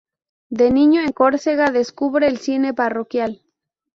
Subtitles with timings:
[0.49, 3.43] De niño en Córcega, descubre el cine parroquial.